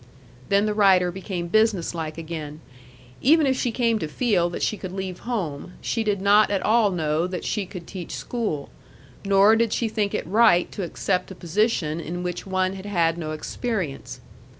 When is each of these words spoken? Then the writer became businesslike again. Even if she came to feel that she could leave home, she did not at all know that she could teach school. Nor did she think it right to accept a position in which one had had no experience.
Then 0.49 0.65
the 0.65 0.73
writer 0.73 1.11
became 1.11 1.47
businesslike 1.47 2.17
again. 2.17 2.59
Even 3.21 3.45
if 3.45 3.55
she 3.55 3.71
came 3.71 3.99
to 3.99 4.07
feel 4.07 4.49
that 4.49 4.63
she 4.63 4.75
could 4.75 4.91
leave 4.93 5.19
home, 5.29 5.73
she 5.79 6.03
did 6.03 6.19
not 6.23 6.49
at 6.49 6.63
all 6.63 6.89
know 6.89 7.27
that 7.27 7.43
she 7.45 7.67
could 7.67 7.85
teach 7.85 8.15
school. 8.15 8.69
Nor 9.23 9.55
did 9.55 9.71
she 9.73 9.87
think 9.87 10.15
it 10.15 10.25
right 10.25 10.71
to 10.71 10.81
accept 10.81 11.29
a 11.29 11.35
position 11.35 11.99
in 11.99 12.23
which 12.23 12.47
one 12.47 12.73
had 12.73 12.87
had 12.87 13.15
no 13.15 13.29
experience. 13.29 14.19